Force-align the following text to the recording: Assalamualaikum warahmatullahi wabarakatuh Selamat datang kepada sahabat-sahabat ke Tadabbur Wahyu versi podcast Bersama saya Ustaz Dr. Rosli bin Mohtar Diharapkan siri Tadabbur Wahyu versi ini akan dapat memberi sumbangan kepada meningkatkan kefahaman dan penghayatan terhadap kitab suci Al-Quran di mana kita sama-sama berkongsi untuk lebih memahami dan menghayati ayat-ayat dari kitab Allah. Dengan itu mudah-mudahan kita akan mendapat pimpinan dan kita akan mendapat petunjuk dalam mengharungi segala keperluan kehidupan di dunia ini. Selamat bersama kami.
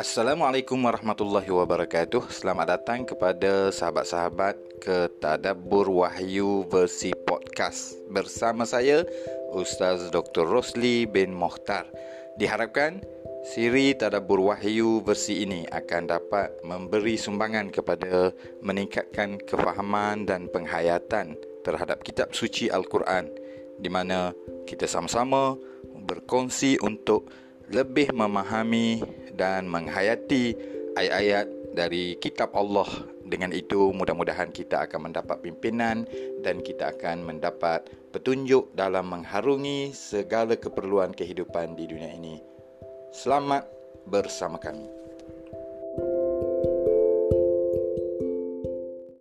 Assalamualaikum 0.00 0.88
warahmatullahi 0.88 1.52
wabarakatuh 1.52 2.32
Selamat 2.32 2.80
datang 2.80 3.04
kepada 3.04 3.68
sahabat-sahabat 3.68 4.56
ke 4.80 5.12
Tadabbur 5.20 5.84
Wahyu 5.92 6.64
versi 6.64 7.12
podcast 7.12 8.00
Bersama 8.08 8.64
saya 8.64 9.04
Ustaz 9.52 10.08
Dr. 10.08 10.48
Rosli 10.48 11.04
bin 11.04 11.36
Mohtar 11.36 11.84
Diharapkan 12.40 13.04
siri 13.44 13.92
Tadabbur 13.92 14.40
Wahyu 14.40 15.04
versi 15.04 15.44
ini 15.44 15.68
akan 15.68 16.02
dapat 16.08 16.64
memberi 16.64 17.20
sumbangan 17.20 17.68
kepada 17.68 18.32
meningkatkan 18.64 19.36
kefahaman 19.44 20.24
dan 20.24 20.48
penghayatan 20.48 21.36
terhadap 21.68 22.00
kitab 22.00 22.32
suci 22.32 22.72
Al-Quran 22.72 23.28
di 23.76 23.92
mana 23.92 24.32
kita 24.64 24.88
sama-sama 24.88 25.52
berkongsi 26.08 26.80
untuk 26.80 27.28
lebih 27.72 28.12
memahami 28.12 29.00
dan 29.34 29.68
menghayati 29.68 30.54
ayat-ayat 30.96 31.46
dari 31.72 32.16
kitab 32.20 32.52
Allah. 32.52 32.88
Dengan 33.24 33.48
itu 33.56 33.96
mudah-mudahan 33.96 34.52
kita 34.52 34.84
akan 34.84 35.08
mendapat 35.08 35.40
pimpinan 35.40 36.04
dan 36.44 36.60
kita 36.60 36.92
akan 36.92 37.24
mendapat 37.24 37.88
petunjuk 38.12 38.76
dalam 38.76 39.08
mengharungi 39.08 39.96
segala 39.96 40.52
keperluan 40.52 41.16
kehidupan 41.16 41.72
di 41.72 41.88
dunia 41.88 42.12
ini. 42.12 42.36
Selamat 43.08 43.64
bersama 44.04 44.60
kami. 44.60 45.01